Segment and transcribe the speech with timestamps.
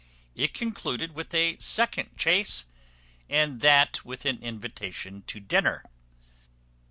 [0.33, 2.65] It concluded with a second chace,
[3.29, 5.83] and that with an invitation to dinner.